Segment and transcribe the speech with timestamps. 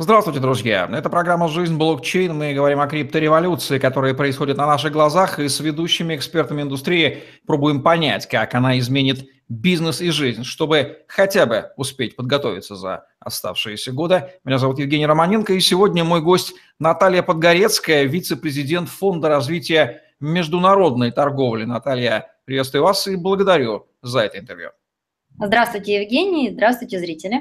[0.00, 0.88] Здравствуйте, друзья!
[0.92, 2.32] Это программа «Жизнь блокчейн».
[2.32, 7.82] Мы говорим о криптореволюции, которая происходит на наших глазах, и с ведущими экспертами индустрии пробуем
[7.82, 14.30] понять, как она изменит бизнес и жизнь, чтобы хотя бы успеть подготовиться за оставшиеся годы.
[14.44, 21.64] Меня зовут Евгений Романенко, и сегодня мой гость Наталья Подгорецкая, вице-президент Фонда развития международной торговли.
[21.64, 24.70] Наталья, приветствую вас и благодарю за это интервью.
[25.40, 27.40] Здравствуйте, Евгений, здравствуйте, зрители.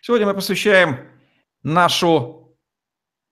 [0.00, 1.09] Сегодня мы посвящаем
[1.62, 2.56] нашу,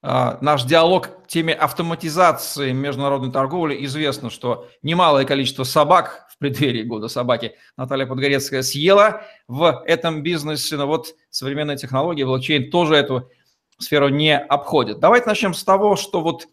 [0.01, 3.85] а, наш диалог теме автоматизации международной торговли.
[3.85, 10.77] Известно, что немалое количество собак в преддверии года собаки Наталья Подгорецкая съела в этом бизнесе.
[10.77, 13.29] Но вот современные технологии, блокчейн тоже эту
[13.77, 14.99] сферу не обходит.
[14.99, 16.47] Давайте начнем с того, что вот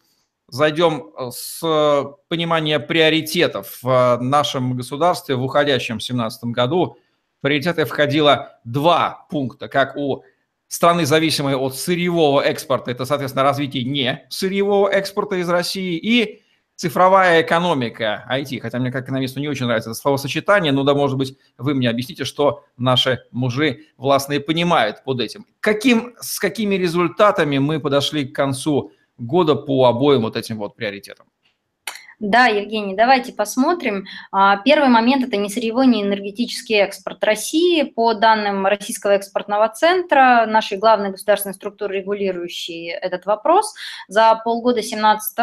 [0.49, 1.61] зайдем с
[2.29, 6.97] понимания приоритетов в нашем государстве в уходящем 2017 году.
[7.39, 10.23] В приоритеты входило два пункта, как у
[10.67, 16.41] страны, зависимой от сырьевого экспорта, это, соответственно, развитие не сырьевого экспорта из России, и
[16.75, 21.17] цифровая экономика, IT, хотя мне как экономисту не очень нравится это словосочетание, но да, может
[21.17, 25.45] быть, вы мне объясните, что наши мужи властные понимают под этим.
[25.59, 31.27] Каким, с какими результатами мы подошли к концу года по обоим вот этим вот приоритетам?
[32.19, 34.07] Да, Евгений, давайте посмотрим.
[34.31, 37.83] А, первый момент– это не сырьевой, не энергетический экспорт России.
[37.83, 43.75] По данным Российского экспортного центра, нашей главной государственной структуры, регулирующей этот вопрос,
[44.07, 45.37] за полгода 2017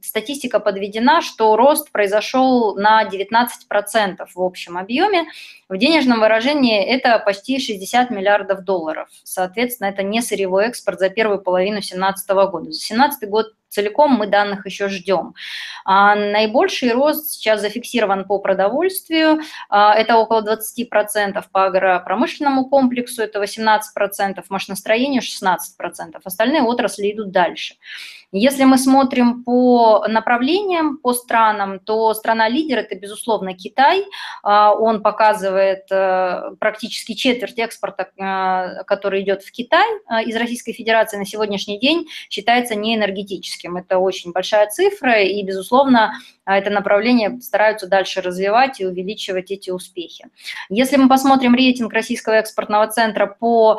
[0.00, 5.24] статистика подведена, что рост произошел на 19% в общем объеме.
[5.68, 9.08] В денежном выражении это почти 60 миллиардов долларов.
[9.24, 12.64] Соответственно, это не сырьевой экспорт за первую половину 2017 года.
[12.72, 15.34] За 2017 год целиком мы данных еще ждем.
[15.84, 23.40] А наибольший рост сейчас зафиксирован по продовольствию, а, это около 20%, по агропромышленному комплексу это
[23.40, 27.76] 18%, машиностроению 16%, остальные отрасли идут дальше.
[28.32, 34.04] Если мы смотрим по направлениям, по странам, то страна-лидер– это, безусловно, Китай.
[34.44, 40.72] А, он показывает э, практически четверть экспорта, э, который идет в Китай э, из Российской
[40.72, 43.76] Федерации на сегодняшний день, считается неэнергетическим.
[43.76, 46.12] Это очень большая цифра, и, безусловно,
[46.46, 50.28] это направление стараются дальше развивать и увеличивать эти успехи.
[50.68, 53.78] Если мы посмотрим рейтинг Российского экспортного центра по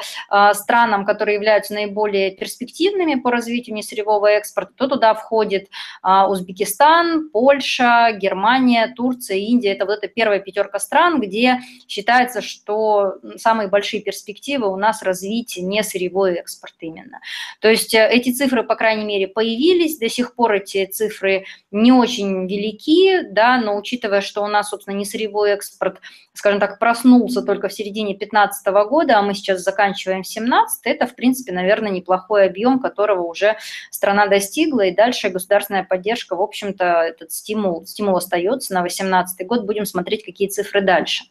[0.54, 4.41] странам, которые являются наиболее перспективными по развитию несырьевого экспорта,
[4.76, 5.70] то туда входит
[6.02, 9.74] а, Узбекистан, Польша, Германия, Турция, Индия.
[9.74, 15.58] Это вот эта первая пятерка стран, где считается, что самые большие перспективы у нас развить
[15.58, 17.20] не сырьевой экспорт именно.
[17.60, 21.92] То есть э, эти цифры, по крайней мере, появились, до сих пор эти цифры не
[21.92, 26.02] очень велики, да, но учитывая, что у нас, собственно, не сырьевой экспорт,
[26.34, 31.16] скажем так, проснулся только в середине 2015 года, а мы сейчас заканчиваем 17, это, в
[31.16, 33.58] принципе, наверное, неплохой объем, которого уже
[33.90, 39.66] страна достигла, и дальше государственная поддержка, в общем-то, этот стимул, стимул остается на 2018 год,
[39.66, 41.26] будем смотреть, какие цифры дальше.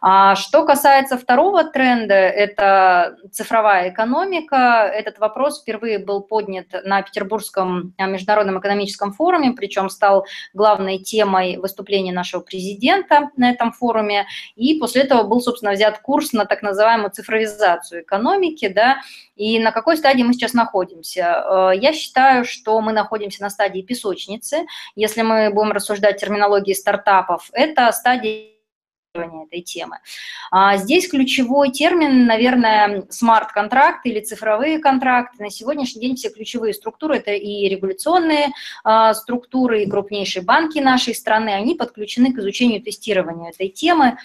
[0.00, 7.94] А что касается второго тренда, это цифровая экономика, этот вопрос впервые был поднят на Петербургском
[7.98, 15.02] международном экономическом форуме, причем стал главной темой выступления нашего президента на этом форуме, и после
[15.02, 18.98] этого был, собственно, взят курс на так называемую цифровизацию экономики, да,
[19.36, 21.44] и на какой стадии мы сейчас находимся?
[21.44, 24.66] Э, я считаю, что мы находимся на стадии песочницы.
[24.94, 28.56] Если мы будем рассуждать терминологии стартапов, это стадия
[29.18, 29.98] этой темы.
[30.50, 35.42] А здесь ключевой термин, наверное, смарт-контракты или цифровые контракты.
[35.42, 38.48] На сегодняшний день все ключевые структуры, это и регуляционные
[38.84, 44.18] а, структуры, и крупнейшие банки нашей страны, они подключены к изучению и тестированию этой темы.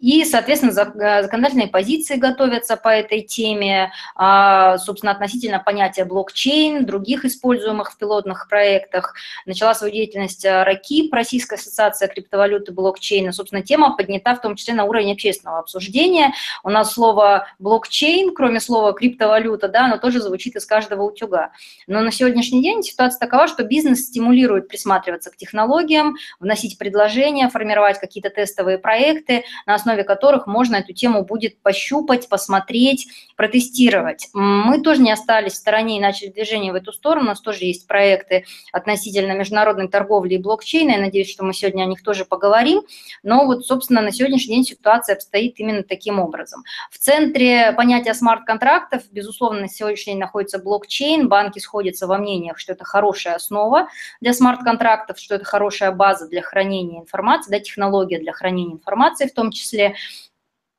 [0.00, 7.24] И, соответственно, э, законодательные позиции готовятся по этой теме, а, собственно, относительно понятия блокчейн, других
[7.24, 9.14] используемых в пилотных проектах.
[9.46, 13.32] Начала свою деятельность э, РАКИП, Российская ассоциация криптовалюты блокчейна.
[13.32, 16.34] Собственно, тема поднята в том числе на уровень общественного обсуждения.
[16.62, 21.52] У нас слово блокчейн, кроме слова криптовалюта, да, оно тоже звучит из каждого утюга.
[21.86, 27.98] Но на сегодняшний день ситуация такова, что бизнес стимулирует присматриваться к технологиям, вносить предложения, формировать
[27.98, 33.06] какие-то тестовые проекты на основе которых можно эту тему будет пощупать, посмотреть,
[33.36, 34.28] протестировать.
[34.32, 37.26] Мы тоже не остались в стороне и начали движение в эту сторону.
[37.26, 40.92] У нас тоже есть проекты относительно международной торговли и блокчейна.
[40.92, 42.82] Я надеюсь, что мы сегодня о них тоже поговорим.
[43.22, 46.64] Но вот, собственно, на сегодняшний день ситуация обстоит именно таким образом.
[46.90, 51.28] В центре понятия смарт-контрактов, безусловно, на сегодняшний день находится блокчейн.
[51.28, 53.88] Банки сходятся во мнениях, что это хорошая основа
[54.20, 59.34] для смарт-контрактов, что это хорошая база для хранения информации, да, технология для хранения информации в
[59.34, 59.94] том числе числе.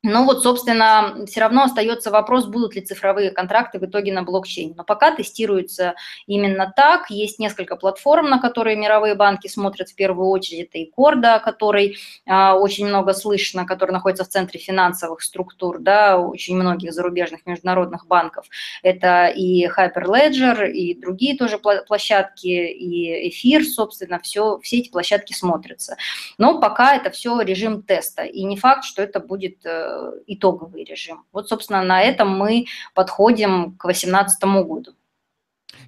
[0.08, 4.74] Ну вот, собственно, все равно остается вопрос, будут ли цифровые контракты в итоге на блокчейне.
[4.78, 5.96] Но пока тестируется
[6.28, 7.10] именно так.
[7.10, 10.70] Есть несколько платформ, на которые мировые банки смотрят в первую очередь.
[10.70, 15.80] Это и Корда, о которой а, очень много слышно, который находится в центре финансовых структур,
[15.80, 18.46] да, очень многих зарубежных международных банков.
[18.84, 25.98] Это и Hyperledger, и другие тоже площадки, и Эфир, собственно, все, все эти площадки смотрятся.
[26.38, 28.24] Но пока это все режим теста.
[28.24, 29.97] И не факт, что это будет э,
[30.28, 31.24] итоговый режим.
[31.32, 34.92] Вот, собственно, на этом мы подходим к 2018 году.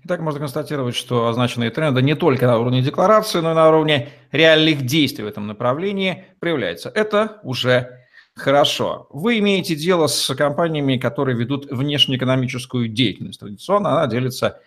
[0.04, 4.10] Итак, можно констатировать, что означенные тренды не только на уровне декларации, но и на уровне
[4.32, 6.90] реальных действий в этом направлении проявляются.
[6.90, 8.00] Это уже
[8.36, 9.08] хорошо.
[9.10, 13.40] Вы имеете дело с компаниями, которые ведут внешнеэкономическую деятельность.
[13.40, 14.60] Традиционно она делится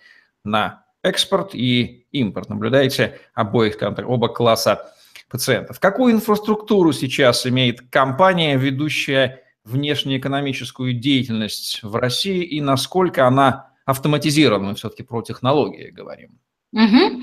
[0.45, 2.49] на экспорт и импорт.
[2.49, 4.93] Наблюдаете обоих, оба класса
[5.33, 5.81] пациентов.
[5.81, 14.69] Какую инфраструктуру сейчас имеет компания, ведущая внешнеэкономическую деятельность в России, и насколько она автоматизирована?
[14.69, 16.39] Мы все-таки про технологии говорим.
[16.73, 17.23] Угу.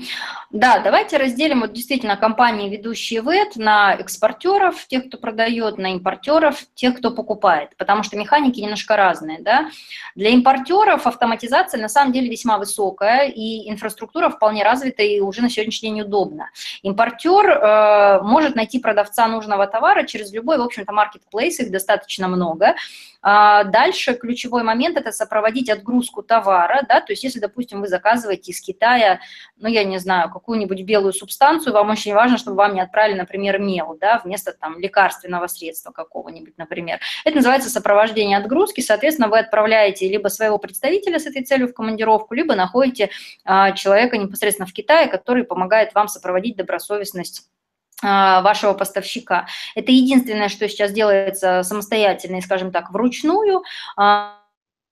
[0.52, 6.56] Да, давайте разделим вот действительно компании, ведущие ВЭД, на экспортеров, тех, кто продает, на импортеров,
[6.74, 9.40] тех, кто покупает, потому что механики немножко разные.
[9.40, 9.70] Да?
[10.14, 15.50] Для импортеров автоматизация на самом деле весьма высокая, и инфраструктура вполне развита и уже на
[15.50, 16.50] сегодняшний день удобна.
[16.82, 22.76] Импортер э, может найти продавца нужного товара через любой, в общем-то, маркетплейс, их достаточно много,
[23.22, 28.60] дальше ключевой момент– это сопроводить отгрузку товара, да, то есть если, допустим, вы заказываете из
[28.60, 29.20] Китая,
[29.56, 33.58] ну, я не знаю, какую-нибудь белую субстанцию, вам очень важно, чтобы вам не отправили, например,
[33.58, 37.00] мел, да, вместо там лекарственного средства какого-нибудь, например.
[37.24, 42.34] Это называется сопровождение отгрузки, соответственно, вы отправляете либо своего представителя с этой целью в командировку,
[42.34, 43.10] либо находите
[43.44, 47.59] а, человека непосредственно в Китае, который помогает вам сопроводить добросовестность а,
[48.02, 49.46] вашего поставщика.
[49.74, 53.62] Это единственное, что сейчас делается самостоятельно и, скажем так, вручную
[53.96, 54.40] а,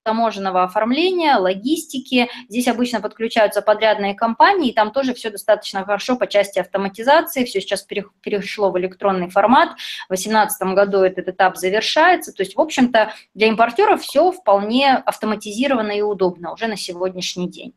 [0.09, 2.31] таможенного оформления, логистики.
[2.49, 7.61] Здесь обычно подключаются подрядные компании, и там тоже все достаточно хорошо по части автоматизации, все
[7.61, 9.73] сейчас перешло в электронный формат.
[10.07, 12.33] В 2018 году этот этап завершается.
[12.33, 17.75] То есть, в общем-то, для импортеров все вполне автоматизировано и удобно уже на сегодняшний день.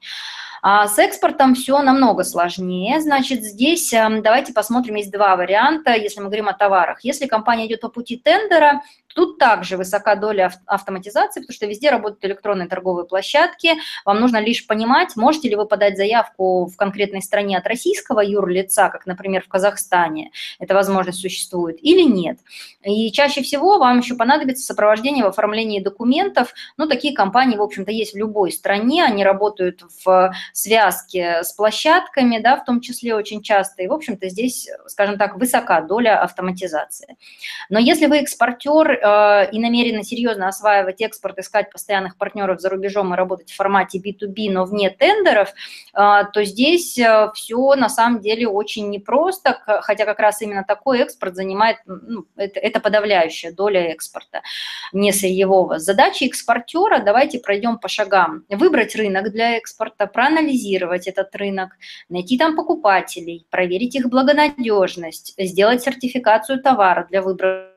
[0.61, 3.01] А с экспортом все намного сложнее.
[3.01, 6.99] Значит, здесь эм, давайте посмотрим, есть два варианта, если мы говорим о товарах.
[7.03, 8.81] Если компания идет по пути тендера,
[9.13, 13.73] Тут также высока доля автоматизации, потому что везде работают электронные торговые площадки.
[14.05, 18.89] Вам нужно лишь понимать, можете ли вы подать заявку в конкретной стране от российского юрлица,
[18.89, 22.39] как, например, в Казахстане, эта возможность существует, или нет.
[22.83, 26.53] И чаще всего вам еще понадобится сопровождение в оформлении документов.
[26.77, 32.39] Ну, такие компании, в общем-то, есть в любой стране, они работают в связке с площадками,
[32.39, 33.83] да, в том числе очень часто.
[33.83, 37.17] И, в общем-то, здесь, скажем так, высока доля автоматизации.
[37.69, 43.13] Но если вы экспортер Э, и намерены серьезно осваивать экспорт, искать постоянных партнеров за рубежом
[43.13, 48.21] и работать в формате B2B, но вне тендеров, э, то здесь э, все на самом
[48.21, 53.91] деле очень непросто, хотя как раз именно такой экспорт занимает, ну, это, это подавляющая доля
[53.91, 54.41] экспорта,
[54.93, 55.79] не сырьевого.
[55.79, 58.43] Задача экспортера, давайте пройдем по шагам.
[58.49, 60.40] Выбрать рынок для экспорта, проанализировать
[61.07, 61.77] этот рынок,
[62.09, 67.71] найти там покупателей, проверить их благонадежность, сделать сертификацию товара для выбора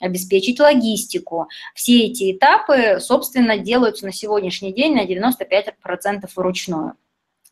[0.00, 1.48] обеспечить логистику.
[1.74, 6.94] Все эти этапы, собственно, делаются на сегодняшний день на 95% вручную.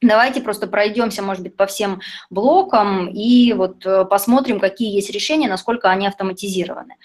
[0.02, 5.48] Давайте просто пройдемся, может быть, по всем блокам и вот э, посмотрим, какие есть решения,
[5.48, 6.96] насколько они автоматизированы.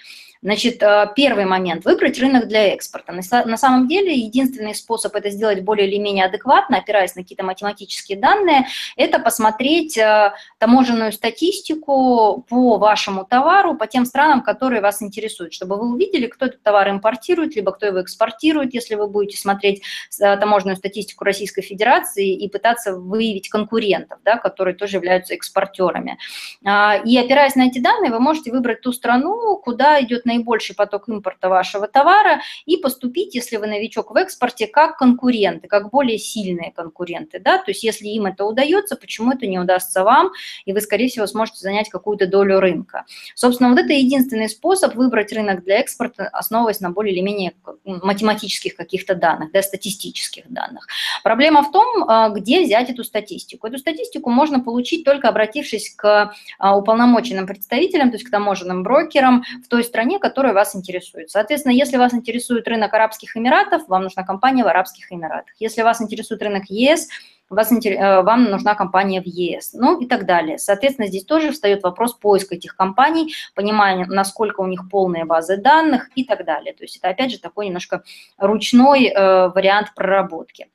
[0.42, 3.14] Значит, э, первый момент– выбрать рынок для экспорта.
[3.14, 8.18] На самом деле, единственный способ это сделать более или менее адекватно, опираясь на какие-то математические
[8.18, 15.54] данные, это посмотреть э, таможенную статистику по вашему товару, по тем странам, которые вас интересуют,
[15.54, 19.84] чтобы вы увидели, кто этот товар импортирует, либо кто его экспортирует, если вы будете смотреть
[20.20, 26.18] э, таможенную статистику Российской Федерации и пытаться выявить конкурентов, да, которые тоже являются экспортерами.
[26.66, 31.10] А, и опираясь на эти данные, вы можете выбрать ту страну, куда идет наибольший поток
[31.10, 36.72] импорта вашего товара и поступить, если вы новичок в экспорте, как конкуренты, как более сильные
[36.72, 37.40] конкуренты.
[37.40, 37.58] Да?
[37.58, 40.32] То есть если им это удается, почему это не удастся вам,
[40.66, 43.06] и вы, скорее всего, сможете занять какую-то долю рынка.
[43.36, 48.76] Собственно, вот это единственный способ выбрать рынок для экспорта, основываясь на более или менее математических
[48.76, 50.88] каких-то данных, да, статистических данных.
[51.24, 53.68] Проблема в том, а, где взять эту статистику.
[53.68, 59.44] Эту статистику можно получить только обратившись к а, уполномоченным представителям, то есть к таможенным брокерам
[59.64, 61.32] в той стране, которые вас интересуют.
[61.32, 65.54] Соответственно, если вас интересует рынок Арабских Эмиратов, вам нужна компания в Арабских Эмиратах.
[65.60, 67.08] Если вас интересует рынок ЕС,
[67.52, 70.58] вас, э, вам нужна компания в ЕС, ну и так далее.
[70.58, 76.10] Соответственно, здесь тоже встает вопрос поиска этих компаний, понимания, насколько у них полные базы данных
[76.16, 76.74] и так далее.
[76.74, 78.04] То есть это, опять же, такой немножко
[78.38, 80.70] ручной э, вариант проработки.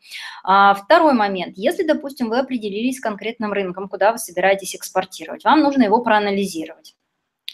[0.44, 1.54] А, второй момент.
[1.56, 6.94] Если, допустим, вы определились с конкретным рынком, куда вы собираетесь экспортировать, вам нужно его проанализировать.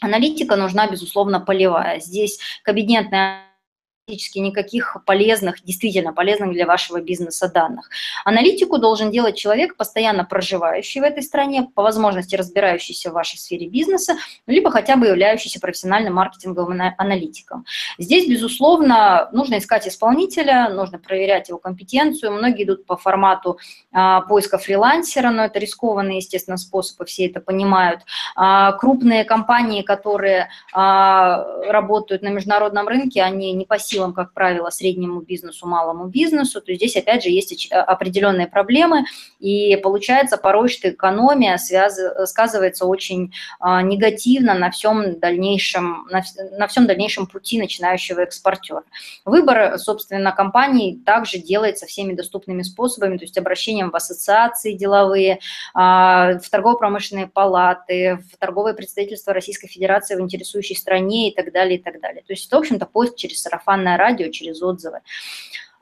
[0.02, 2.00] Аналитика нужна, безусловно, полевая.
[2.00, 3.51] Здесь кабинетная
[4.04, 7.88] практически никаких полезных, действительно полезных для вашего бизнеса данных.
[8.25, 13.68] Аналитику должен делать человек, постоянно проживающий в этой стране, по возможности разбирающийся в вашей сфере
[13.68, 14.16] бизнеса,
[14.49, 17.64] либо хотя бы являющийся профессиональным маркетинговым аналитиком.
[17.97, 22.32] Здесь, безусловно, нужно искать исполнителя, нужно проверять его компетенцию.
[22.32, 23.59] Многие идут по формату
[23.92, 28.00] а, поиска фрилансера, но это рискованный, естественно, способ, и все это понимают.
[28.35, 34.70] А, крупные компании, которые а, работают на международном рынке, они не по силам как правило,
[34.70, 39.04] среднему бизнесу, малому бизнесу, то здесь, опять же, есть э, определенные проблемы,
[39.38, 41.99] и получается порой, что экономия связ...
[42.26, 46.22] сказывается очень а, негативно на всем дальнейшем, на,
[46.58, 48.82] на всем дальнейшем пути начинающего экспортера.
[49.25, 55.40] Выбор, собственно, компаний также делается всеми доступными способами, то есть обращением в ассоциации деловые,
[55.75, 61.78] а, в торгово-промышленные палаты, в торговое представительство Российской Федерации в интересующей стране и так далее,
[61.78, 62.22] и так далее.
[62.26, 65.01] То есть, в общем-то, поиск через сарафан сарафанное радио, через отзывы.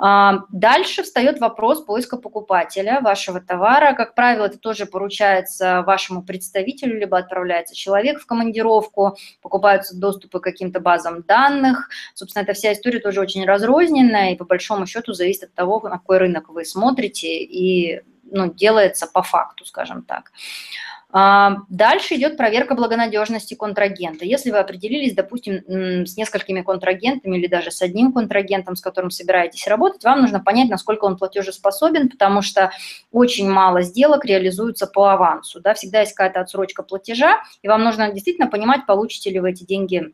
[0.02, 3.92] А, дальше встает вопрос поиска покупателя вашего товара.
[3.94, 10.44] Как правило, это тоже поручается вашему представителю, либо отправляется человек в командировку, покупаются доступы к
[10.44, 11.90] каким-то базам данных.
[12.14, 15.98] Собственно, эта вся история тоже очень разрозненная и по большому счету зависит от того, на
[15.98, 18.00] какой рынок вы смотрите и
[18.32, 20.32] ну, делается по факту, скажем так.
[21.12, 24.24] А, дальше идет проверка благонадежности контрагента.
[24.24, 29.66] Если вы определились, допустим, с несколькими контрагентами или даже с одним контрагентом, с которым собираетесь
[29.66, 32.70] работать, вам нужно понять, насколько он платежеспособен, потому что
[33.10, 35.60] очень мало сделок реализуются по авансу.
[35.60, 35.74] Да?
[35.74, 40.12] Всегда есть какая-то отсрочка платежа, и вам нужно действительно понимать, получите ли вы эти деньги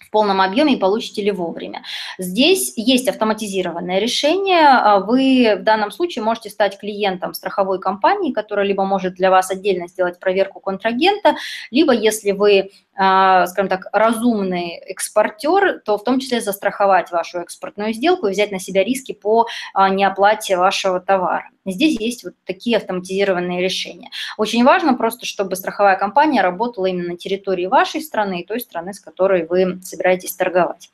[0.00, 1.82] в полном объеме и получите ли вовремя.
[2.18, 4.68] Здесь есть автоматизированное решение.
[4.68, 9.50] А вы в данном случае можете стать клиентом страховой компании, которая либо может для вас
[9.50, 11.36] отдельно сделать проверку контрагента,
[11.70, 17.92] либо если вы а, скажем так, разумный экспортер, то в том числе застраховать вашу экспортную
[17.92, 21.50] сделку и взять на себя риски по а, неоплате вашего товара.
[21.66, 24.10] Здесь есть вот такие автоматизированные решения.
[24.38, 28.94] Очень важно просто, чтобы страховая компания работала именно на территории вашей страны и той страны,
[28.94, 30.90] с которой вы собираетесь торговать.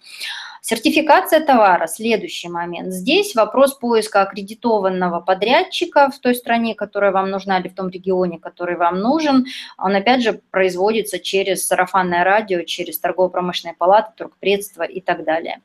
[0.64, 2.92] Сертификация товара– следующий момент.
[2.92, 8.38] Здесь вопрос поиска аккредитованного подрядчика в той стране, которая вам нужна, или в том регионе,
[8.38, 9.46] который вам нужен.
[9.76, 15.62] Он, опять же, производится через сарафанное радио, через торгово-промышленные палаты, торгпредства и так далее.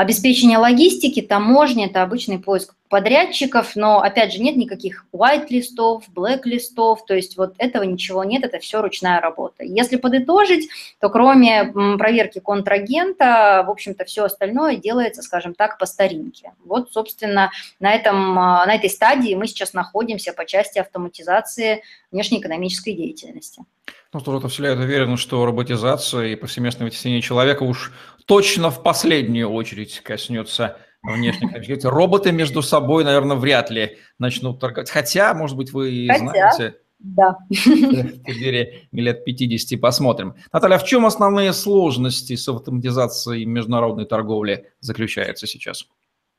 [0.00, 7.14] Обеспечение логистики, таможни– это обычный поиск подрядчиков, но, опять же, нет никаких white-листов, black-листов, то
[7.14, 9.62] есть вот этого ничего нет, это все ручная работа.
[9.62, 11.66] Если подытожить, то кроме
[11.98, 16.54] проверки контрагента, в общем-то, все остальное делается, скажем так, по старинке.
[16.64, 22.94] Вот, собственно, на, этом, а, на этой стадии мы сейчас находимся по части автоматизации внешнеэкономической
[22.94, 23.64] деятельности.
[24.12, 27.92] Ну, тоже это вселяет уверенность, что роботизация и повсеместное вытеснение человека уж
[28.26, 31.92] точно в последнюю очередь коснется внешних объектов.
[31.92, 34.90] Роботы между собой, наверное, вряд ли начнут торговать.
[34.90, 36.76] Хотя, может быть, вы и Хотя, знаете.
[36.98, 37.36] Да.
[37.48, 40.34] В преддверии лет 50 посмотрим.
[40.52, 45.86] Наталья, в чем основные сложности с автоматизацией международной торговли заключаются сейчас?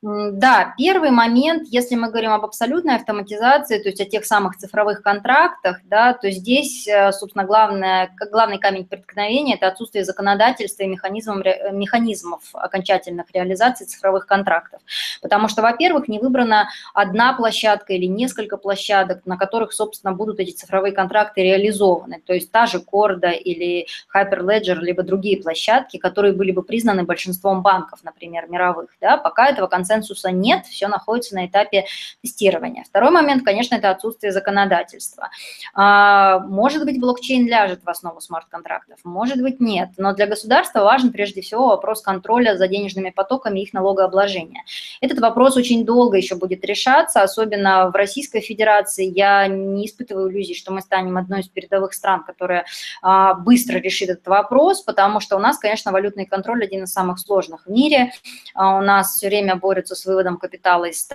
[0.04, 5.04] Да, первый момент, если мы говорим об абсолютной автоматизации, то есть о тех самых цифровых
[5.04, 11.46] контрактах, да, то здесь, э, собственно, главное, главный камень преткновения– это отсутствие законодательства и механизмов,
[11.72, 14.82] механизмов окончательных реализаций цифровых контрактов.
[15.22, 20.50] Потому что, во-первых, не выбрана одна площадка или несколько площадок, на которых, собственно, будут эти
[20.50, 22.24] цифровые контракты реализованы.
[22.26, 27.62] То есть та же Корда или Hyperledger, либо другие площадки, которые были бы признаны большинством
[27.62, 28.90] банков, например, мировых.
[29.00, 31.86] Да, пока этого концепта консенсуса нет, все находится на этапе
[32.22, 32.84] тестирования.
[32.84, 35.30] Второй момент, конечно, это отсутствие законодательства.
[35.74, 41.12] А, может быть, блокчейн ляжет в основу смарт-контрактов, может быть, нет, но для государства важен
[41.12, 44.64] прежде всего вопрос контроля за денежными потоками и их налогообложения.
[45.02, 49.06] Этот вопрос очень долго еще будет решаться, особенно в Российской Федерации.
[49.06, 52.66] Я не испытываю иллюзий, что мы станем одной из передовых стран, которая
[53.02, 57.20] а, быстро решит этот вопрос, потому что у нас, конечно, валютный контроль один из самых
[57.20, 58.12] сложных в мире.
[58.54, 61.10] А, у нас все время борются борются с выводом капитала из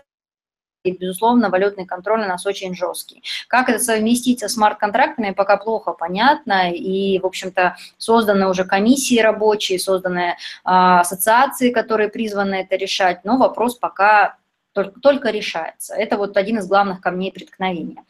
[0.85, 3.25] и, безусловно, валютный контроль у нас очень жесткий.
[3.49, 9.81] Как это совместить со смарт-контрактами, пока плохо понятно, и, в общем-то, созданы уже комиссии рабочие,
[9.81, 14.37] созданы а, ассоциации, которые призваны это решать, но вопрос пока
[14.77, 15.95] только, только решается.
[15.95, 18.05] Это вот один из главных камней преткновения.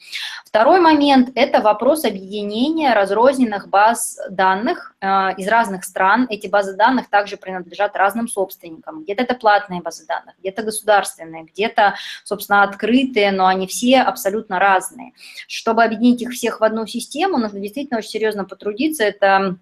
[0.45, 5.07] Второй момент– это вопрос объединения разрозненных баз данных э,
[5.37, 6.27] из разных стран.
[6.29, 9.05] Эти базы данных также принадлежат разным собственникам.
[9.05, 11.95] Где-то это платные базы данных, где-то государственные, где-то,
[12.25, 15.13] собственно, открытые, но они все абсолютно разные.
[15.47, 19.05] Чтобы объединить их всех в одну систему, нужно действительно очень серьезно потрудиться.
[19.05, 19.57] Это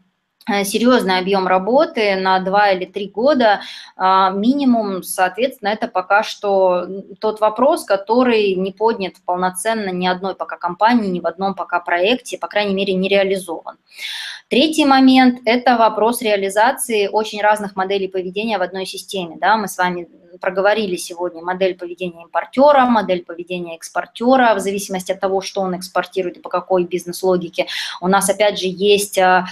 [0.65, 3.61] серьезный объем работы на два или три года
[3.97, 6.87] а, минимум, соответственно, это пока что
[7.19, 12.39] тот вопрос, который не поднят полноценно ни одной пока компании, ни в одном пока проекте,
[12.39, 13.77] по крайней мере, не реализован.
[14.49, 19.37] Третий момент– это вопрос реализации очень разных моделей поведения в одной системе.
[19.41, 20.07] Да, мы с вами
[20.41, 26.37] проговорили сегодня модель поведения импортера, модель поведения экспортера, в зависимости от того, что он экспортирует
[26.37, 27.67] и по какой бизнес-логике.
[28.01, 29.47] У нас, опять же, есть а,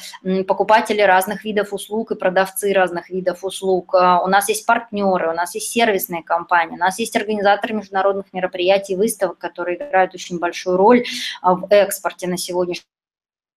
[0.82, 3.94] покупатели разных видов услуг и продавцы разных видов услуг.
[3.94, 8.32] А, у нас есть партнеры, у нас есть сервисные компании, у нас есть организаторы международных
[8.32, 11.04] мероприятий, выставок, которые играют очень большую роль
[11.40, 12.86] а, в экспорте на сегодняшний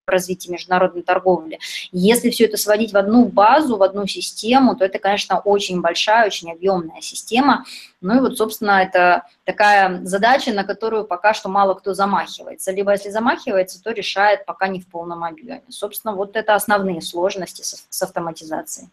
[0.07, 1.59] развитии международной торговли.
[1.91, 6.27] Если все это сводить в одну базу, в одну систему, то это, конечно, очень большая,
[6.27, 7.65] очень объемная система.
[8.01, 12.71] Ну и вот, собственно, это такая задача, на которую пока что мало кто замахивается.
[12.71, 15.63] Либо если замахивается, то решает пока не в полном объеме.
[15.69, 18.89] Собственно, вот это основные сложности с, автоматизацией.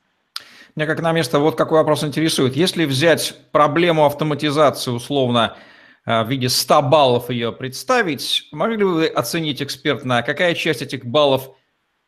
[0.75, 2.57] Мне как на место вот какой вопрос интересует.
[2.57, 5.57] Если взять проблему автоматизации условно
[6.05, 11.51] в виде 100 баллов ее представить, могли бы вы оценить экспертно, какая часть этих баллов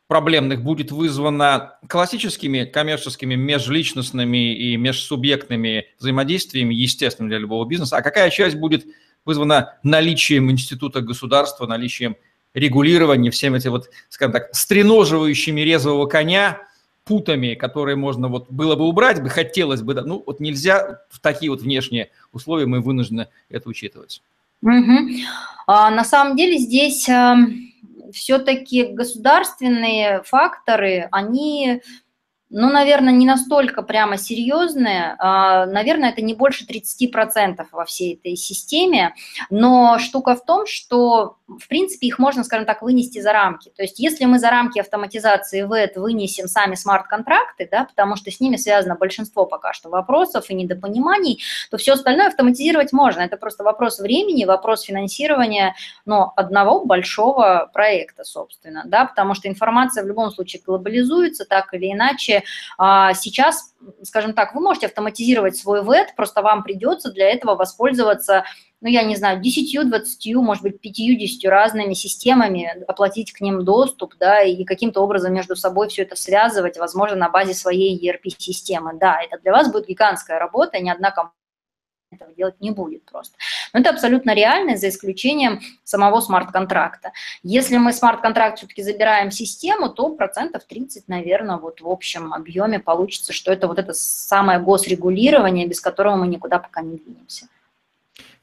[0.07, 8.29] проблемных будет вызвана классическими коммерческими межличностными и межсубъектными взаимодействиями, естественными для любого бизнеса, а какая
[8.29, 8.85] часть будет
[9.23, 12.17] вызвана наличием института государства, наличием
[12.53, 16.59] регулирования, всем этим вот, скажем так, стреноживающими резвого коня–
[17.05, 21.51] путами, которые можно вот было бы убрать, бы хотелось бы, ну вот нельзя в такие
[21.51, 24.21] вот внешние условия, мы вынуждены это учитывать.
[24.61, 25.09] Угу.
[25.67, 27.71] А, на самом деле здесь э, эм,
[28.11, 31.81] все-таки государственные факторы, они
[32.57, 35.17] ну, наверное, не настолько прямо серьезные.
[35.19, 39.13] А, наверное, это не больше 30% во всей этой системе.
[39.49, 43.73] Но штука в том, что, в принципе, их можно, скажем так, вынести за рамки.
[43.75, 48.39] То есть если мы за рамки автоматизации ВЭД вынесем сами смарт-контракты, да, потому что с
[48.39, 53.19] ними связано большинство пока что вопросов и недопониманий, то все остальное автоматизировать можно.
[53.19, 55.75] Это просто вопрос времени, вопрос финансирования
[56.05, 58.83] но одного большого проекта, собственно.
[58.85, 62.44] Да, потому что информация в любом случае глобализуется так или иначе
[62.77, 68.45] сейчас, скажем так, вы можете автоматизировать свой ВЭД, просто вам придется для этого воспользоваться
[68.81, 74.13] ну, я не знаю, 10, 20, может быть, 50 разными системами, оплатить к ним доступ,
[74.19, 78.91] да, и каким-то образом между собой все это связывать, возможно, на базе своей ERP-системы.
[78.93, 81.44] Да, это для вас будет гигантская работа, ни одна компания
[82.15, 83.35] этого делать не будет просто.
[83.73, 87.11] Но это абсолютно реально, за исключением самого смарт-контракта.
[87.43, 93.33] Если мы смарт-контракт все-таки забираем систему, то процентов 30, наверное, вот в общем объеме получится,
[93.33, 97.47] что это вот это самое госрегулирование, без которого мы никуда пока не двинемся.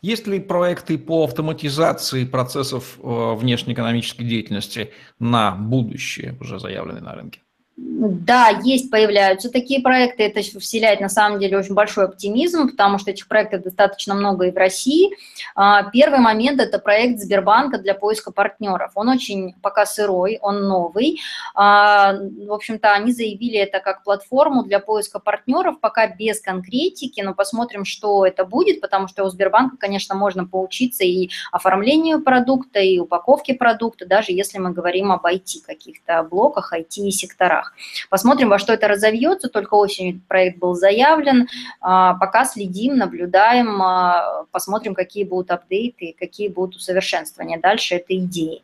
[0.02, 7.40] Есть ли проекты по автоматизации процессов э, внешнеэкономической деятельности на будущее, уже заявленные на рынке?
[7.84, 13.10] Да, есть, появляются такие проекты, это вселяет на самом деле очень большой оптимизм, потому что
[13.10, 15.10] этих проектов достаточно много и в России.
[15.56, 18.92] А, первый момент– это проект Сбербанка для поиска партнеров.
[18.94, 21.18] Он очень пока сырой, он новый.
[21.56, 27.34] А, в общем-то, они заявили это как платформу для поиска партнеров, пока без конкретики, но
[27.34, 33.00] посмотрим, что это будет, потому что у Сбербанка, конечно, можно поучиться и оформлению продукта, и
[33.00, 37.71] упаковке продукта, даже если мы говорим об IT каких-то блоках, IT-секторах
[38.10, 39.48] Посмотрим, во что это разовьется.
[39.48, 41.48] Только осенью проект был заявлен.
[41.80, 48.62] А, пока следим, наблюдаем, а, посмотрим, какие будут апдейты, какие будут усовершенствования дальше этой идеи.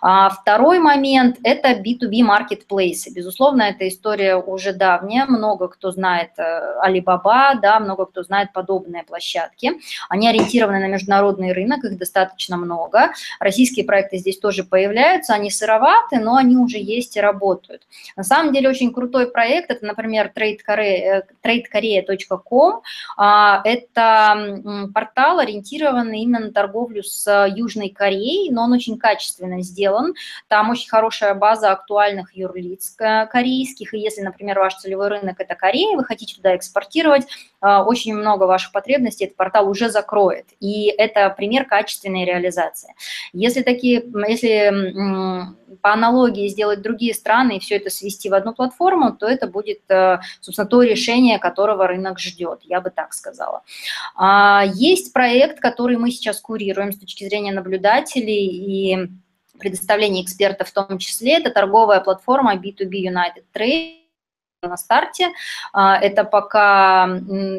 [0.00, 3.12] А, второй момент– это B2B маркетплейсы.
[3.12, 5.26] Безусловно, эта история уже давняя.
[5.26, 9.72] Много кто знает э, Alibaba, да, много кто знает подобные площадки.
[10.08, 13.12] Они ориентированы на международный рынок, их достаточно много.
[13.38, 17.82] Российские проекты здесь тоже появляются, они сыроваты, но они уже есть и работают.
[18.16, 22.80] На самом самом деле очень крутой проект, это, например, tradekorea.com,
[23.16, 30.14] а, это портал, ориентированный именно на торговлю с Южной Кореей, но он очень качественно сделан,
[30.48, 35.94] там очень хорошая база актуальных юрлиц корейских, и если, например, ваш целевой рынок– это Корея,
[35.96, 37.26] вы хотите туда экспортировать,
[37.60, 40.46] очень много ваших потребностей этот портал уже закроет.
[40.60, 42.94] И это пример качественной реализации.
[43.32, 44.70] Если такие, если
[45.82, 49.80] по аналогии сделать другие страны и все это свести в одну платформу, то это будет,
[50.40, 53.62] собственно, то решение, которого рынок ждет, я бы так сказала.
[54.14, 59.08] А, есть проект, который мы сейчас курируем с точки зрения наблюдателей и
[59.58, 61.38] предоставления экспертов в том числе.
[61.38, 63.99] Это торговая платформа B2B United Trade
[64.68, 65.28] на старте.
[65.72, 67.08] А, это пока,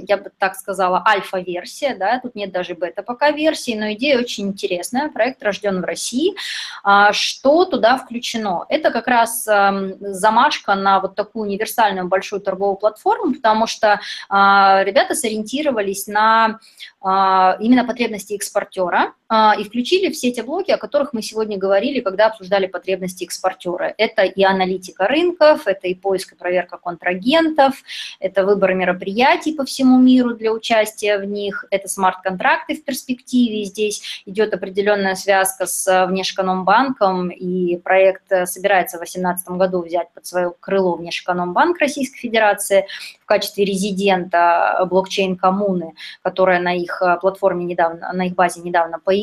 [0.08, 4.50] я бы так сказала, альфа-версия, да, тут нет даже бета пока версии, но идея очень
[4.50, 6.36] интересная, проект рожден в России.
[6.84, 8.66] А, что туда включено?
[8.70, 15.16] Это как раз замашка на вот такую универсальную большую торговую платформу, потому что а, ребята
[15.16, 16.60] сориентировались на
[17.04, 22.68] именно потребности экспортера и включили все те блоки, о которых мы сегодня говорили, когда обсуждали
[22.68, 23.94] потребности экспортера.
[23.98, 27.82] Это и аналитика рынков, это и поиск и проверка контрагентов,
[28.20, 33.64] это выбор мероприятий по всему миру для участия в них, это смарт-контракты в перспективе.
[33.64, 40.54] Здесь идет определенная связка с Внешэкономбанком, и проект собирается в 2018 году взять под свое
[40.60, 42.86] крыло Внешэкономбанк Российской Федерации
[43.22, 49.21] в качестве резидента блокчейн-коммуны, которая на их платформе недавно, на их базе недавно появилась.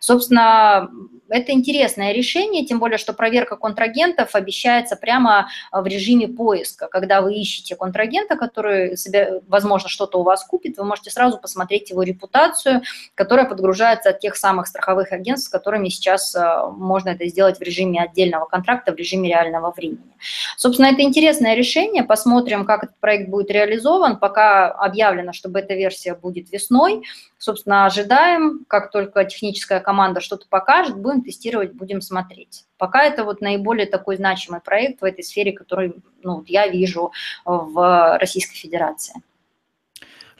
[0.00, 0.90] Собственно,
[1.28, 6.88] это интересное решение, тем более, что проверка контрагентов обещается прямо в режиме поиска.
[6.88, 11.90] Когда вы ищете контрагента, который, себе, возможно, что-то у вас купит, вы можете сразу посмотреть
[11.90, 12.82] его репутацию,
[13.14, 17.62] которая подгружается от тех самых страховых агентств, с которыми сейчас э, можно это сделать в
[17.62, 20.14] режиме отдельного контракта, в режиме реального времени.
[20.56, 22.04] Собственно, это интересное решение.
[22.04, 24.18] Посмотрим, как этот проект будет реализован.
[24.18, 27.02] Пока объявлено, что бета-версия будет весной.
[27.38, 32.64] Собственно, ожидаем, как только техническая команда что-то покажет, будем тестировать, будем смотреть.
[32.78, 37.12] Пока это вот наиболее такой значимый проект в этой сфере, который ну, я вижу
[37.44, 39.14] в Российской Федерации.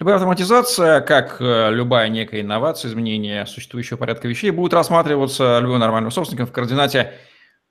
[0.00, 6.10] Любая автоматизация, как э, любая некая инновация, изменение существующего порядка вещей, будет рассматриваться любым нормальным
[6.10, 7.12] собственником в координате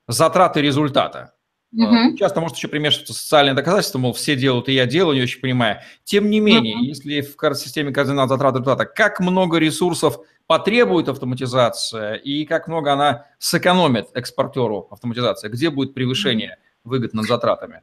[0.08, 1.34] затраты результата.
[1.76, 2.16] Угу.
[2.18, 5.84] Часто может еще примешиваться социальные доказательства, мол, все делают, и я делаю, не очень понимая.
[6.04, 6.84] Тем не менее, угу.
[6.84, 13.26] если в системе координат затрат результата, как много ресурсов потребует автоматизация и как много она
[13.38, 17.82] сэкономит экспортеру автоматизация, где будет превышение выгод над затратами?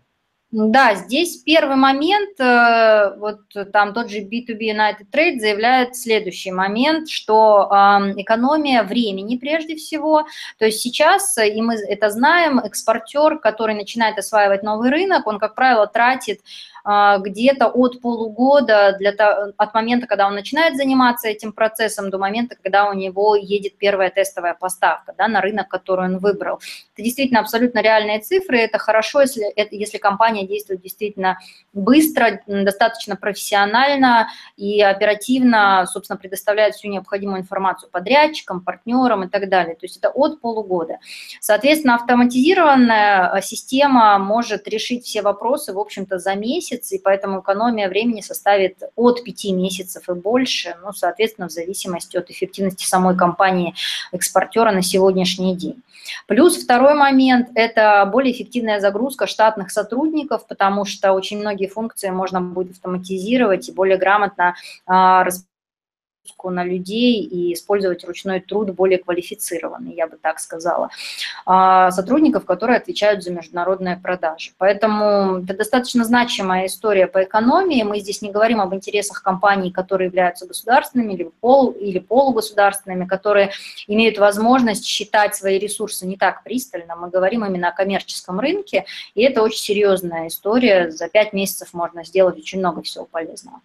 [0.52, 3.40] Да, здесь первый момент, э, вот
[3.72, 7.70] там тот же B2B United Trade заявляет следующий момент, что
[8.18, 10.26] экономия времени прежде всего,
[10.60, 15.56] то есть сейчас, и мы это знаем, экспортер, который начинает осваивать новый рынок, он, как
[15.56, 16.42] правило, тратит
[16.84, 19.12] где-то от полугода для,
[19.58, 24.10] от момента, когда он начинает заниматься этим процессом, до момента, когда у него едет первая
[24.10, 26.60] тестовая поставка да, на рынок, который он выбрал.
[26.94, 28.60] Это действительно абсолютно реальные цифры.
[28.60, 31.38] Это хорошо, если, если компания действует действительно
[31.74, 39.76] быстро, достаточно профессионально и оперативно, собственно, предоставляет всю необходимую информацию подрядчикам, партнерам и так далее.
[39.76, 41.00] То есть это от полугода.
[41.40, 47.90] Соответственно, автоматизированная система может решить все вопросы, в общем-то, за месяц, месяц, и поэтому экономия
[47.90, 54.72] времени составит от 5 месяцев и больше, ну, соответственно, в зависимости от эффективности самой компании-экспортера
[54.72, 55.82] на сегодняшний день.
[56.28, 62.42] Плюс второй момент– это более эффективная загрузка штатных сотрудников, потому что очень многие функции можно
[62.42, 64.56] будет автоматизировать и более грамотно
[64.86, 65.26] а,
[66.44, 70.90] на людей и использовать ручной труд более квалифицированный, я бы так сказала,
[71.46, 74.52] а, сотрудников, которые отвечают за международные продажи.
[74.58, 77.84] Поэтому это достаточно значимая история по экономии.
[77.84, 83.52] Мы здесь не говорим об интересах компаний, которые являются государственными или, пол, или полугосударственными, которые
[83.88, 86.96] имеют возможность считать свои ресурсы не так пристально.
[86.96, 90.92] Мы говорим именно о коммерческом рынке, и это очень серьезная история.
[90.92, 93.62] За пять месяцев можно сделать очень много всего полезного.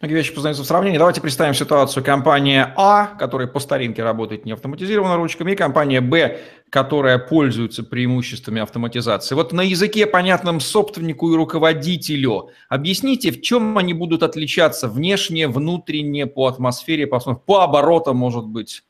[0.00, 0.98] Многие вещи познаются в сравнении.
[0.98, 2.04] Давайте представим ситуацию.
[2.04, 6.38] Компания А, которая по старинке работает не автоматизированно ручками, и компания Б,
[6.70, 9.34] которая пользуется преимуществами автоматизации.
[9.34, 16.26] Вот на языке, понятном собственнику и руководителю, объясните, в чем они будут отличаться внешне, внутренне,
[16.26, 18.82] по атмосфере, по, по оборотам, может быть.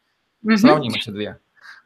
[0.43, 0.57] Угу.
[0.57, 1.39] Сравним эти две.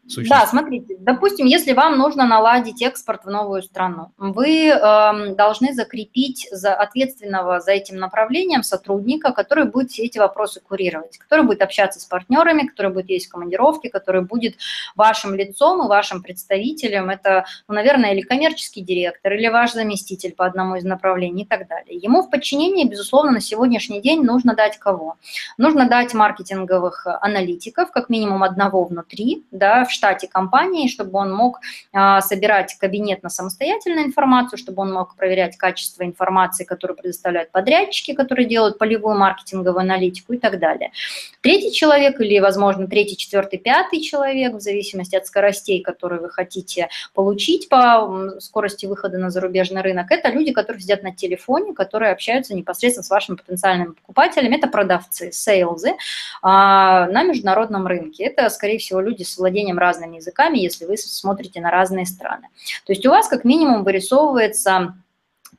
[0.09, 0.31] Сущность.
[0.31, 6.49] Да, смотрите, допустим, если вам нужно наладить экспорт в новую страну, вы э, должны закрепить
[6.51, 12.01] за ответственного за этим направлением сотрудника, который будет все эти вопросы курировать, который будет общаться
[12.01, 14.57] с партнерами, который будет есть в командировке, который будет
[14.97, 17.09] вашим лицом и вашим представителем.
[17.09, 21.69] Это, ну, наверное, или коммерческий директор, или ваш заместитель по одному из направлений и так
[21.69, 21.97] далее.
[21.97, 25.15] Ему в подчинении, безусловно, на сегодняшний день нужно дать кого?
[25.59, 31.33] Нужно дать маркетинговых аналитиков, как минимум одного внутри, да, в в штате компании, чтобы он
[31.33, 31.61] мог
[31.93, 38.15] а, собирать кабинет на самостоятельную информацию, чтобы он мог проверять качество информации, которую предоставляют подрядчики,
[38.15, 40.93] которые делают полевую маркетинговую аналитику и так далее.
[41.41, 46.89] Третий человек или, возможно, третий, четвертый, пятый человек, в зависимости от скоростей, которые вы хотите
[47.15, 52.55] получить по скорости выхода на зарубежный рынок, это люди, которые сидят на телефоне, которые общаются
[52.55, 54.57] непосредственно с вашими потенциальными покупателями.
[54.57, 55.93] Это продавцы, сейлзы
[56.43, 58.25] а, на международном рынке.
[58.25, 62.49] Это, скорее всего, люди с владением разными языками, если вы смотрите на разные страны.
[62.87, 64.95] То есть у вас как минимум вырисовывается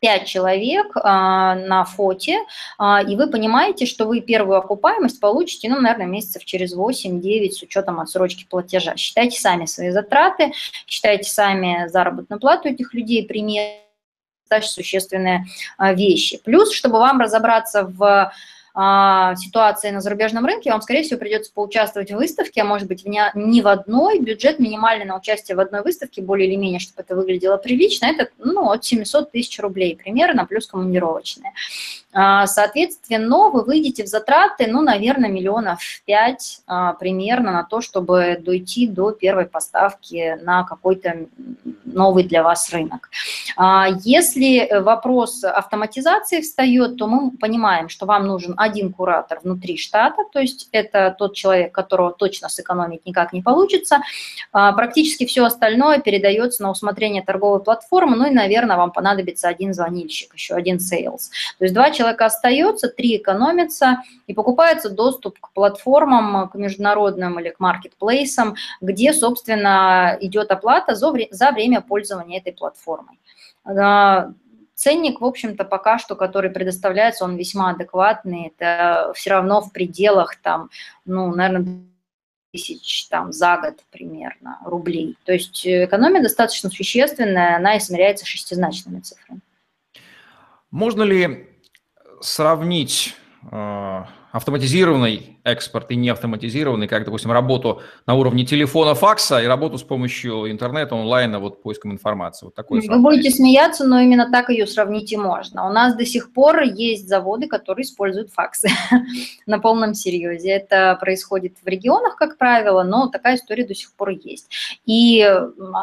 [0.04, 2.40] 5 человек а, на фоте,
[2.78, 7.62] а, и вы понимаете, что вы первую окупаемость получите, ну, наверное, месяцев через 8-9 с
[7.62, 8.98] учетом отсрочки платежа.
[8.98, 10.52] Считайте сами свои затраты,
[10.88, 13.80] считайте сами заработную плату этих людей, примерно
[14.62, 15.46] существенные
[15.78, 16.38] а, вещи.
[16.44, 18.34] Плюс, чтобы вам разобраться в
[18.76, 23.62] ситуации на зарубежном рынке, вам, скорее всего, придется поучаствовать в выставке, а может быть, не
[23.62, 24.20] в одной.
[24.20, 28.30] Бюджет минимальный на участие в одной выставке, более или менее, чтобы это выглядело прилично, это
[28.40, 31.54] ну, от 700 тысяч рублей примерно, плюс командировочные.
[32.14, 38.38] А, соответственно, вы выйдете в затраты, ну, наверное, миллионов пять а, примерно на то, чтобы
[38.40, 41.28] дойти до первой поставки на какой-то
[41.86, 43.10] новый для вас рынок.
[43.58, 50.24] А, если вопрос автоматизации встает, то мы понимаем, что вам нужен один куратор внутри штата,
[50.32, 54.02] то есть это тот человек, которого точно сэкономить никак не получится.
[54.52, 60.34] Практически все остальное передается на усмотрение торговой платформы, ну и, наверное, вам понадобится один звонильщик,
[60.34, 61.30] еще один sales.
[61.60, 67.50] То есть два человека остается, три экономится, и покупается доступ к платформам, к международным или
[67.50, 73.20] к маркетплейсам, где, собственно, идет оплата за, за время пользования этой платформой.
[74.74, 78.54] А, ценник, в общем-то, пока что, который предоставляется, он весьма адекватный.
[78.56, 80.70] Это все равно в пределах, там,
[81.06, 81.84] ну, наверное,
[82.52, 85.18] тысяч там, за год примерно рублей.
[85.26, 89.42] То есть экономия достаточно существенная, она измеряется шестизначными цифрами.
[90.70, 91.50] Можно ли
[92.22, 93.16] сравнить
[93.52, 99.84] э, автоматизированный экспорт и неавтоматизированный, как, допустим, работу на уровне телефона, факса и работу с
[99.84, 102.46] помощью интернета, онлайна, вот поиском информации.
[102.46, 105.68] Вот такое Вы будете смеяться, но именно так ее сравнить и можно.
[105.70, 108.70] У нас до сих пор есть заводы, которые используют факсы
[109.46, 110.50] на полном серьезе.
[110.50, 114.50] Это происходит в регионах, как правило, но такая история до сих пор есть.
[114.88, 115.22] И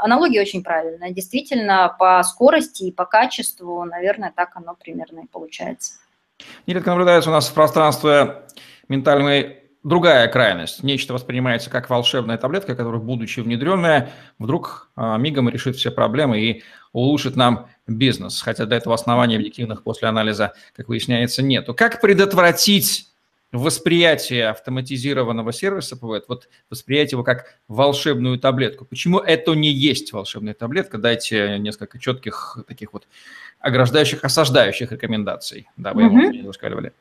[0.02, 1.10] аналогия очень правильная.
[1.10, 5.92] Действительно, по скорости и по качеству, наверное, так оно примерно и получается.
[6.66, 8.42] Нередко наблюдается у нас в пространстве
[8.88, 10.82] ментальной другая крайность.
[10.82, 16.62] Нечто воспринимается как волшебная таблетка, которая, будучи внедренная, вдруг а, мигом решит все проблемы и
[16.92, 18.42] улучшит нам бизнес.
[18.42, 21.74] Хотя до этого оснований объективных после анализа, как выясняется, нету.
[21.74, 23.09] Как предотвратить
[23.52, 28.84] восприятие автоматизированного сервиса ПВЭТ, вот восприятие его как волшебную таблетку.
[28.84, 30.98] Почему это не есть волшебная таблетка?
[30.98, 33.08] Дайте несколько четких таких вот
[33.58, 36.14] ограждающих, осаждающих рекомендаций, дабы угу.
[36.14, 36.92] эмоции не зашкаливали.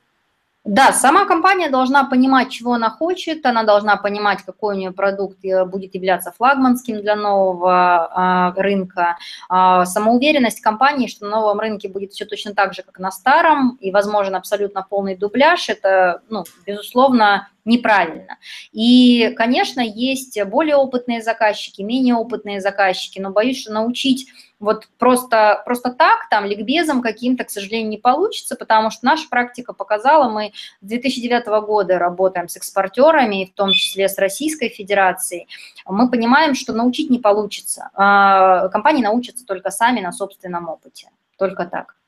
[0.69, 5.43] Да, сама компания должна понимать, чего она хочет, она должна понимать, какой у нее продукт
[5.43, 9.17] э, будет являться флагманским для нового э, рынка.
[9.51, 13.79] Э, самоуверенность компании, что на новом рынке будет все точно так же, как на старом,
[13.82, 18.38] и, возможно, абсолютно полный дубляж, это, ну, безусловно, неправильно.
[18.71, 24.27] И, конечно, есть более опытные заказчики, менее опытные заказчики, но боюсь, что научить
[24.60, 29.71] вот просто, просто так, там, ликбезом каким-то, к сожалению, не получится, потому что наша практика
[29.71, 30.51] показала, мы
[30.82, 35.47] с 2009 года работаем с экспортерами, в том числе с Российской Федерацией,
[35.86, 37.89] мы понимаем, что научить не получится.
[37.93, 41.98] А, компании научатся только сами на собственном опыте, только так.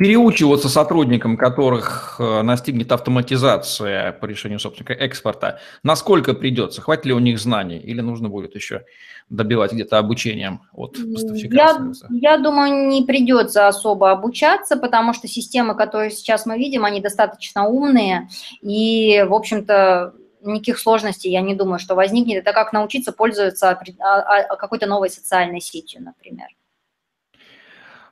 [0.00, 6.80] Переучиваться сотрудникам, которых э, настигнет автоматизация по решению собственника экспорта, насколько придется?
[6.80, 8.86] Хватит ли у них знаний или нужно будет еще
[9.28, 15.76] добивать где-то обучением от поставщика я, Я думаю, не придется особо обучаться, потому что системы,
[15.76, 18.28] которые сейчас мы видим, они достаточно умные,
[18.62, 22.38] и, в общем-то, никаких сложностей я не думаю, что возникнет.
[22.38, 26.48] Это как научиться пользоваться а, а, какой-то новой социальной сетью, например.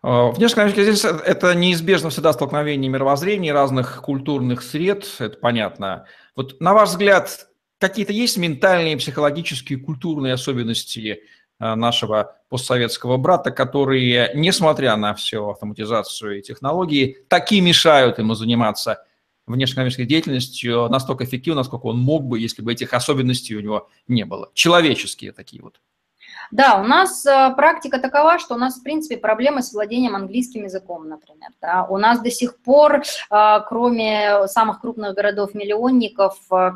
[0.02, 6.06] А, внешне, здесь это неизбежно всегда столкновение мировоззрений, разных культурных сред, это понятно.
[6.36, 11.22] Вот на ваш взгляд, какие-то есть ментальные, психологические, культурные особенности
[11.58, 19.04] а, нашего постсоветского брата, которые, несмотря на всю автоматизацию и технологии, таки мешают ему заниматься
[19.46, 24.24] внешнеэкономической деятельностью настолько эффективно, насколько он мог бы, если бы этих особенностей у него не
[24.24, 24.50] было.
[24.54, 25.80] Человеческие такие вот.
[26.50, 30.64] Да, у нас э, практика такова, что у нас, в принципе, проблемы с владением английским
[30.64, 31.50] языком, например.
[31.60, 31.86] Да.
[31.88, 36.70] У нас до сих пор, э, кроме самых крупных городов-миллионников, э,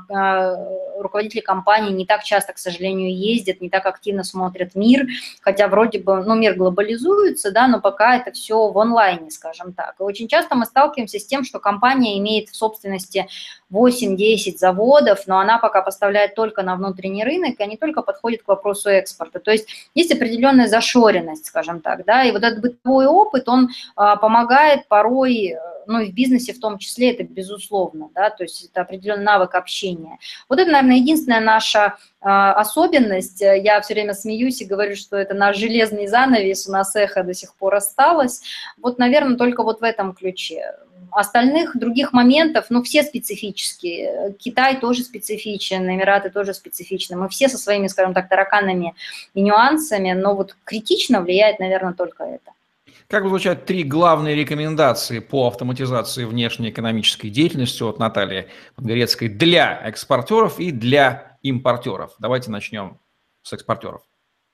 [0.99, 5.07] руководители компаний не так часто, к сожалению, ездят, не так активно смотрят мир,
[5.41, 9.95] хотя вроде бы, ну, мир глобализуется, да, но пока это все в онлайне, скажем так.
[9.99, 13.29] И очень часто мы сталкиваемся с тем, что компания имеет в собственности
[13.73, 18.49] 8-10 заводов, но она пока поставляет только на внутренний рынок, и они только подходят к
[18.49, 19.41] вопросу экспорта.
[19.41, 24.17] То есть есть определенная зашоренность, скажем так, да, и вот этот бытовой опыт, он а,
[24.17, 25.57] помогает порой
[25.87, 29.55] ну и в бизнесе в том числе это безусловно, да, то есть это определенный навык
[29.55, 30.19] общения.
[30.49, 33.41] Вот это, наверное, единственная наша э, особенность.
[33.41, 37.35] Я все время смеюсь и говорю, что это наш железный занавес, у нас эхо до
[37.35, 38.43] сих пор осталось.
[38.81, 40.75] Вот, наверное, только вот в этом ключе.
[41.11, 44.35] Остальных других моментов, ну, все специфические.
[44.39, 47.17] Китай тоже специфичен, Эмираты тоже специфичны.
[47.17, 48.95] Мы все со своими, скажем так, тараканами
[49.35, 52.53] и нюансами, но вот критично влияет, наверное, только это.
[53.09, 60.59] Как звучат три главные рекомендации по автоматизации внешней экономической деятельности от Натальи Подгорецкой для экспортеров
[60.59, 62.15] и для импортеров?
[62.19, 62.99] Давайте начнем
[63.43, 64.03] с экспортеров.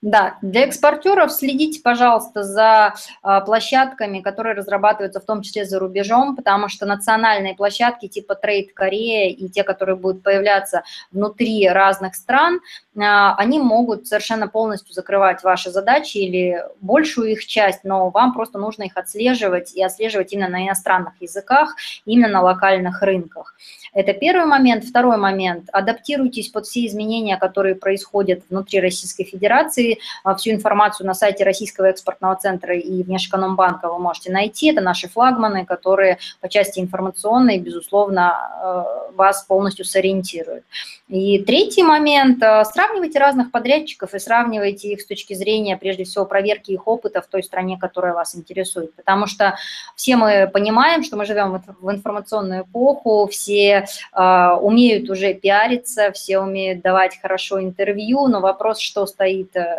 [0.01, 6.37] Да, для экспортеров следите, пожалуйста, за а, площадками, которые разрабатываются в том числе за рубежом,
[6.37, 12.61] потому что национальные площадки типа Trade Korea и те, которые будут появляться внутри разных стран,
[12.97, 18.61] а, они могут совершенно полностью закрывать ваши задачи или большую их часть, но вам просто
[18.61, 23.57] нужно их отслеживать и отслеживать именно на иностранных языках, именно на локальных рынках.
[23.93, 24.85] Это первый момент.
[24.85, 25.69] Второй момент.
[25.73, 29.88] Адаптируйтесь под все изменения, которые происходят внутри Российской Федерации.
[30.25, 34.73] А, всю информацию на сайте Российского экспортного центра и Внешэкономбанка вы можете найти.
[34.73, 40.65] Это наши флагманы, которые по части информационной, безусловно, э, вас полностью сориентируют.
[41.09, 42.43] И третий момент.
[42.43, 47.23] Э, сравнивайте разных подрядчиков и сравнивайте их с точки зрения, прежде всего, проверки их опыта
[47.23, 48.95] в той стране, которая вас интересует.
[48.95, 49.57] Потому что
[49.97, 56.41] все мы понимаем, что мы живем в информационную эпоху, все э, умеют уже пиариться, все
[56.41, 59.78] умеют давать хорошо интервью, но вопрос, что стоит э,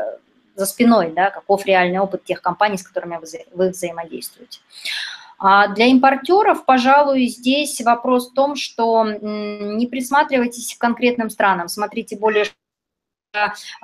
[0.55, 4.59] за спиной, да, каков реальный опыт тех компаний, с которыми вы, вы взаимодействуете.
[5.37, 12.17] А для импортеров, пожалуй, здесь вопрос в том, что не присматривайтесь к конкретным странам, смотрите
[12.17, 12.45] более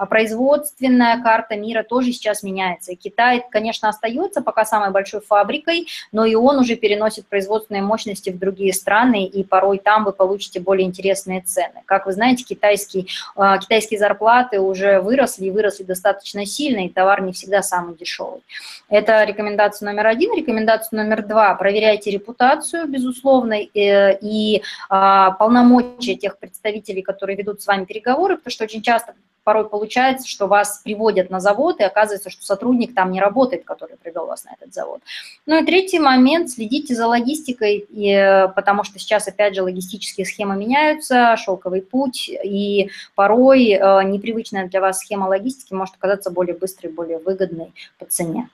[0.10, 2.94] производственная карта мира тоже сейчас меняется.
[2.94, 8.32] И Китай, конечно, остается пока самой большой фабрикой, но и он уже переносит производственные мощности
[8.32, 11.84] в другие страны, и порой там вы получите более интересные цены.
[11.86, 13.06] Как вы знаете, китайские,
[13.36, 18.42] а, китайские зарплаты уже выросли и выросли достаточно сильно, и товар не всегда самый дешевый.
[18.90, 20.36] Это рекомендация номер один.
[20.36, 27.68] Рекомендация номер два– проверяйте репутацию, безусловно, э, и а, полномочия тех представителей, которые ведут с
[27.68, 29.14] вами переговоры, потому что очень часто
[29.46, 33.96] порой получается, что вас приводят на завод, и оказывается, что сотрудник там не работает, который
[33.96, 35.02] привел вас на этот завод.
[35.46, 40.58] Ну и третий момент, следите за логистикой, и, потому что сейчас, опять же, логистические схемы
[40.58, 46.92] меняются, шелковый путь, и порой э, непривычная для вас схема логистики может оказаться более быстрой,
[46.92, 48.50] более выгодной по цене.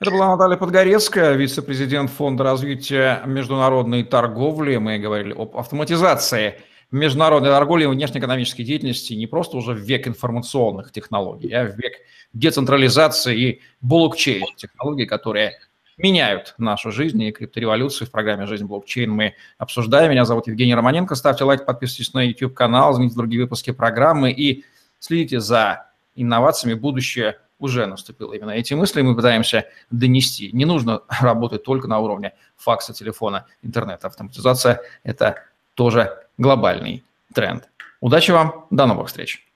[0.00, 4.76] Это была Наталья Подгорецкая, вице-президент Фонда развития международной торговли.
[4.78, 6.56] Мы говорили об автоматизации
[6.92, 11.94] международной торговли и внешнеэкономической деятельности не просто уже в век информационных технологий, а в век
[12.32, 15.58] децентрализации и блокчейн технологий, которые
[15.96, 18.08] меняют нашу жизнь и криптореволюцию.
[18.08, 20.10] В программе «Жизнь блокчейн» мы обсуждаем.
[20.10, 21.14] Меня зовут Евгений Романенко.
[21.14, 24.64] Ставьте лайк, подписывайтесь на YouTube-канал, смотрите другие выпуски программы и
[24.98, 26.74] следите за инновациями.
[26.74, 28.32] Будущее уже наступило.
[28.32, 30.50] Именно эти мысли мы пытаемся донести.
[30.52, 34.08] Не нужно работать только на уровне факса, телефона, интернета.
[34.08, 35.36] Автоматизация– это
[35.74, 37.68] тоже глобальный тренд.
[38.00, 39.46] Удачи вам, до новых встреч!